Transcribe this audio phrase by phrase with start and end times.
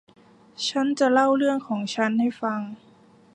[0.67, 2.59] ฉันจะเล่าเรื่องของฉันให้ฟัง